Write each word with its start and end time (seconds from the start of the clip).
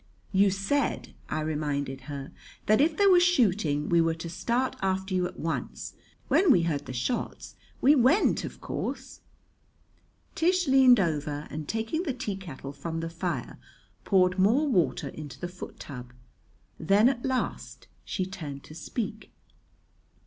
"You 0.31 0.49
said," 0.49 1.13
I 1.29 1.41
reminded 1.41 2.01
her, 2.09 2.31
"that 2.65 2.81
if 2.81 2.97
there 2.97 3.11
was 3.11 3.21
shooting, 3.21 3.87
we 3.87 4.01
were 4.01 4.15
to 4.15 4.31
start 4.31 4.75
after 4.81 5.13
you 5.13 5.27
at 5.27 5.39
once. 5.39 5.93
When 6.27 6.49
we 6.51 6.63
heard 6.63 6.87
the 6.87 6.91
shots, 6.91 7.55
we 7.81 7.93
went, 7.93 8.43
of 8.43 8.61
course." 8.61 9.21
Tish 10.33 10.67
leaned 10.67 10.99
over 10.99 11.45
and, 11.51 11.67
taking 11.67 12.01
the 12.01 12.15
teakettle 12.15 12.73
from 12.73 13.01
the 13.01 13.11
fire, 13.11 13.59
poured 14.03 14.39
more 14.39 14.67
water 14.67 15.09
into 15.09 15.39
the 15.39 15.47
foot 15.47 15.79
tub. 15.79 16.13
Then 16.79 17.07
at 17.07 17.23
last 17.23 17.87
she 18.03 18.25
turned 18.25 18.63
to 18.63 18.73
speak. 18.73 19.31